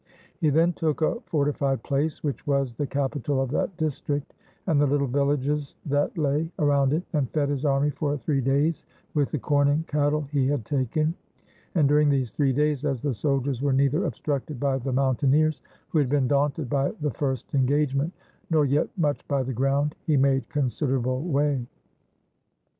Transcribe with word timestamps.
He 0.39 0.49
then 0.49 0.73
took 0.73 1.03
a 1.03 1.19
fortified 1.27 1.83
place, 1.83 2.23
which 2.23 2.47
was 2.47 2.73
the 2.73 2.87
capital 2.87 3.39
of 3.39 3.51
that 3.51 3.77
district, 3.77 4.33
and 4.65 4.81
the 4.81 4.87
little 4.87 5.05
villages 5.05 5.75
that 5.85 6.17
lay 6.17 6.51
around 6.57 6.91
it, 6.91 7.03
and 7.13 7.29
fed 7.29 7.49
his 7.49 7.65
army 7.65 7.91
for 7.91 8.17
three 8.17 8.41
days 8.41 8.83
with 9.13 9.29
the 9.29 9.37
corn 9.37 9.67
and 9.67 9.85
cattle 9.85 10.21
he 10.31 10.47
had 10.47 10.65
taken; 10.65 11.13
and 11.75 11.87
during 11.87 12.09
these 12.09 12.31
three 12.31 12.51
days, 12.51 12.83
as 12.83 13.03
the 13.03 13.13
soldiers 13.13 13.61
were 13.61 13.73
neither 13.73 14.05
obstructed 14.05 14.59
by 14.59 14.79
the 14.79 14.91
mountain 14.91 15.35
eers, 15.35 15.61
who 15.89 15.99
had 15.99 16.09
been 16.09 16.27
daunted 16.27 16.67
by 16.67 16.89
the 17.01 17.11
first 17.11 17.53
engagement, 17.53 18.11
nor 18.49 18.65
yet 18.65 18.87
much 18.97 19.27
by 19.27 19.43
the 19.43 19.53
ground, 19.53 19.93
he 20.07 20.17
made 20.17 20.49
considerable 20.49 21.21
way. 21.21 21.63